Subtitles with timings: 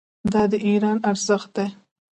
[0.31, 1.67] دا د ایران ارزښت دی.